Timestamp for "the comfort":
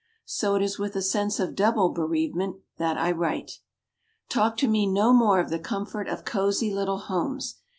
5.51-6.07